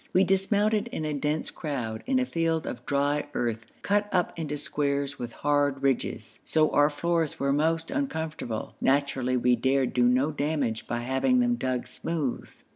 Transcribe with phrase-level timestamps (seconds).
[0.13, 4.57] We dismounted in a dense crowd, in a field of dry earth cut up into
[4.57, 8.73] squares with hard ridges, so our floors were most uncomfortable.
[8.81, 12.49] Naturally we dared do no damage by having them dug smooth.